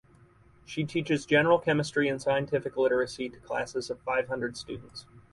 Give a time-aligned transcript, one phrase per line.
[0.65, 5.05] She teaches general chemistry and scientific literacy to classes of five hundred students.